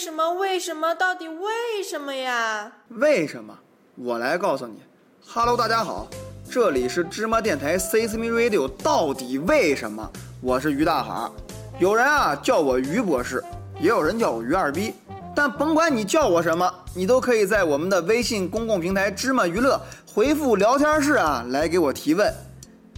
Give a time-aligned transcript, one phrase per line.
[0.00, 0.32] 什么？
[0.32, 0.94] 为什么？
[0.94, 2.72] 到底为什么呀？
[2.88, 3.54] 为什么？
[3.96, 4.80] 我来告诉你。
[5.26, 6.08] Hello，大家好，
[6.50, 8.66] 这里是芝麻电台 s e s m e Radio。
[8.82, 10.10] 到底为什么？
[10.40, 11.30] 我是于大海，
[11.78, 13.44] 有人啊叫我于博士，
[13.78, 14.94] 也有人叫我于二逼。
[15.36, 22.32] 但甭管你叫我什么，你都可以在我们的微信公共平台芝麻娱乐回复聊天室啊来给我提问，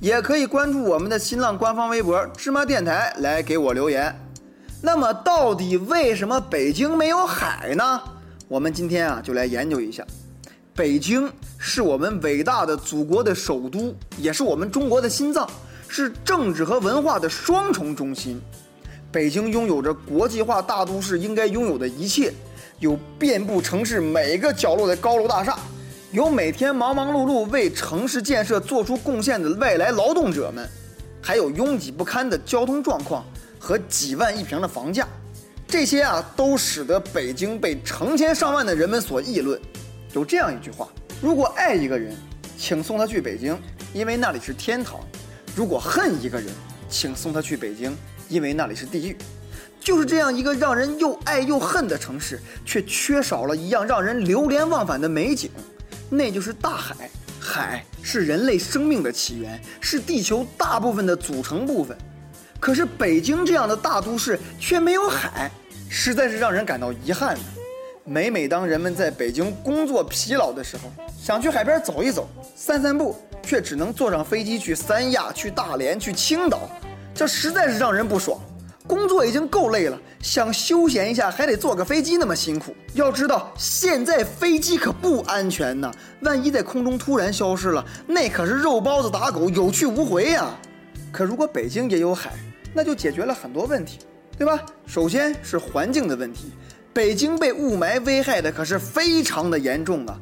[0.00, 4.16] 也可以关注我们的新浪官方微博芝麻电台来给我留言。
[4.84, 8.02] 那么到底为什么北京没有海呢？
[8.48, 10.04] 我们今天啊就来研究一下。
[10.74, 15.48] 北京是我们伟大的祖国的首都，也是我们中国的心脏，
[15.86, 18.40] 是政治和文化的双重中心。
[19.12, 22.32] 北京拥有着国际化大都市应该拥有的一切，
[22.80, 25.56] 有遍布城市每个角落的高楼大厦，
[26.10, 30.68] 有每天忙忙碌碌为城市建设做出贡献的外来劳动者们，
[31.20, 33.24] 还有拥挤不堪的交通状况
[33.62, 35.06] 和几万一平的房价，
[35.68, 39.58] 这些啊都使得北京被成千上万的人们所议论。
[40.14, 40.88] 有这样一句话：
[41.22, 42.12] 如果爱一个人，
[42.58, 43.56] 请送他去北京，
[43.94, 44.98] 因为那里是天堂；
[45.54, 46.52] 如果恨一个人，
[46.88, 47.96] 请送他去北京。
[48.28, 49.16] 因为那里是地狱，
[49.78, 55.50] 就是这样一个让人又爱又恨的城市，却缺少了一样让人流连忘返的美景，
[56.10, 57.08] 那就是大海。
[57.38, 61.96] 海是人类生命的起源，是地球大部分的组成部分。
[62.62, 65.50] 可是北京这样的大都市却没有海，
[65.88, 67.40] 实在是让人感到遗憾的。
[68.04, 70.84] 每每当人们在北京工作疲劳的时候，
[71.20, 76.70] 想去海边走一走、散散步，却只能坐上飞机去三亚、去大连、去青岛。
[77.12, 78.40] 这实在是让人不爽，
[78.86, 82.72] 工作已经够累了，想休闲一下还得坐个飞机那么辛苦。
[82.94, 90.54] 要知道现在飞机可不安全呢，万一在空中突然消失了，那可是肉包子打狗，有去无回呀。
[91.10, 92.30] 可如果北京也有海，
[92.72, 93.98] 那就解决了很多问题，
[94.38, 94.64] 对吧？
[94.86, 96.50] 首先是环境的问题，
[96.92, 100.18] 北京被雾霾危害的可是非常的严重啊。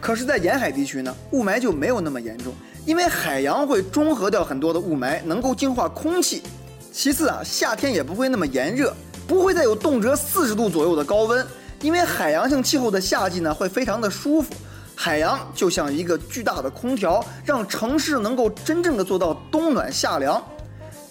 [0.00, 2.54] 可是，在沿海地区呢，雾霾就没有那么严重。
[2.86, 6.42] 因为海洋会中和掉很多的雾霾，能够净化空气。
[6.90, 8.94] 其次啊，夏天也不会那么炎热，
[9.28, 11.46] 不会再有动辄四十度左右的高温。
[11.82, 14.54] 因为海洋性气候的夏季呢，会非常的舒服。
[14.94, 20.42] 海洋就像一个巨大的空调，让城市能够真正的做到冬暖夏凉。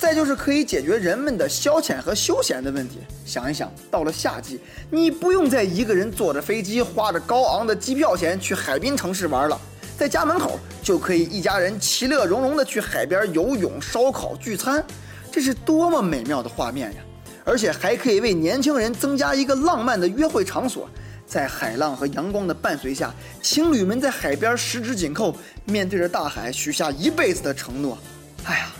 [0.00, 3.00] 再就是可以解决人们的消遣和休闲的问题。
[3.26, 9.60] 想一想，到了夏季，你不用再一个人坐着飞机，花着高昂的机票钱去海滨城市玩了。
[9.98, 14.82] 在家门口就可以一家人其乐融融的去海边游泳、烧烤、聚餐，
[15.30, 17.02] 这是多么美妙的画面呀！
[17.44, 20.88] 而且还可以为年轻人增加一个浪漫的约会场所，
[21.26, 25.36] 在海浪和阳光的伴随下，情侣们在海边十指紧扣，
[25.66, 27.98] 面对着大海许下一辈子的承诺。
[28.44, 28.72] 哎呀，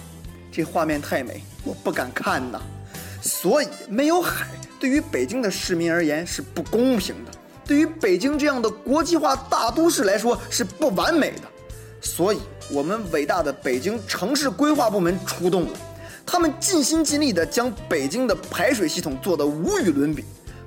[0.61, 2.61] 这画面太美，我不敢看呐！
[3.23, 4.47] 所以没有海，
[4.79, 7.31] 对于北京的市民而言是不公平的。
[7.65, 11.49] 对于北京这样的国际化大都市来说是不完美的，
[12.03, 12.41] 所以
[12.71, 15.79] 我们伟大的北京城市规划部门出动了，
[16.27, 20.27] 他们尽心尽力地将北京的排水系统做得无与伦比。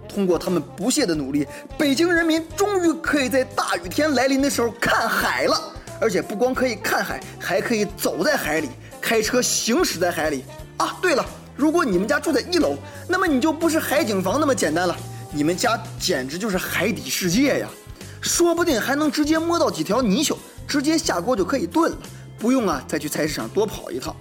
[0.10, 5.72] 通过他们不懈的努力，北京人民终于可以在大雨天来临的时候看海了，
[6.02, 8.70] 而且不光可以看海，还可以走在海里，
[9.04, 10.46] 开车行驶在海里。
[10.78, 11.26] 啊，对了，
[11.58, 12.78] 如果你们家住在一楼，
[13.10, 14.96] 那么你就不是海景房那么简单了。
[15.34, 17.68] 你们家简直就是海底世界呀，
[18.22, 21.98] 说不定还能直接摸到几条泥鳅，直接下锅就可以炖了，
[22.40, 24.16] 不用啊再去菜市场多跑一趟。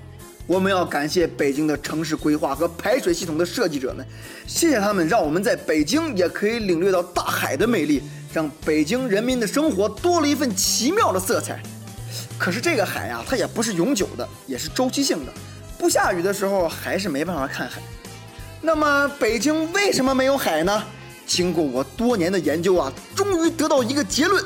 [0.47, 4.04] 我们要感谢北京的城市规划和排水系统的设计者们，
[4.47, 11.62] 谢谢他们让我们在北京也可以领略到大海的美丽，让北京人民的生活多了一份奇妙的色彩。
[12.42, 15.32] 可是这个海呀，它也不是永久的，也是周期性的，
[15.78, 17.80] 不下雨的时候还是没办法看海。
[18.60, 20.82] 那么北京为什么没有海呢？
[21.25, 24.44] 经过我多年的研究啊，终于得到一个结论，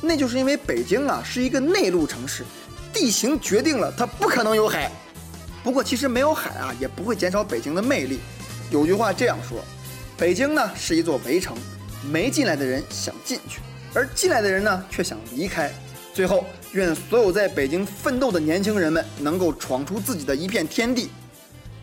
[0.00, 2.42] 那就是因为北京啊是一个内陆城市，
[2.90, 4.90] 地形决定了它不可能有海。
[5.62, 8.18] 不过其实没有海啊，也不会减少北京的魅力。
[8.70, 9.62] 有句话这样说：
[10.16, 11.54] 北京呢是一座围城，
[12.10, 13.60] 没进来的人想进去，
[13.92, 15.70] 而进来的人呢却想离开。
[16.14, 21.10] 最后，愿所有在北京奋斗的年轻人们能够闯出自己的一片天地。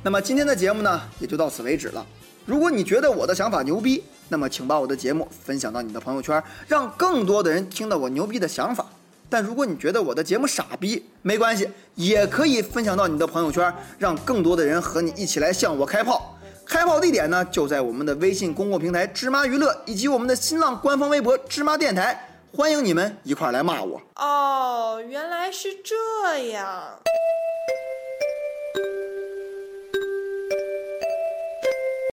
[0.02, 2.06] 那么今天的节目呢，也就到此为止了。
[2.46, 8.86] 如果你觉得我的想法牛逼，那么请把我的节目分享到你的朋友圈，让更多的人听到我牛逼的想法。
[9.30, 16.38] 但如果你觉得我的节目傻逼，没关系，也可以分享到你的朋友圈，让更多的人和你一起来向我开炮。
[16.66, 22.18] 开炮地点呢，就在我们的微信公共平台“芝麻娱乐”以及我们的新浪官方微博“芝麻电台”，
[22.54, 24.02] 欢迎你们一块来骂我。
[24.16, 27.00] 哦，原来是这样。